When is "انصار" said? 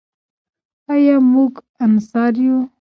1.85-2.33